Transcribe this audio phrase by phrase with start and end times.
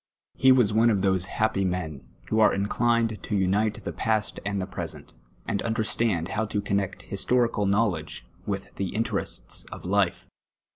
[0.33, 4.59] He wa.s one of those happy men, who arc ineliued to unite the pa.st and
[4.59, 5.13] the present,
[5.47, 10.27] and understand how to connect historical knowledj^c with the interests of life.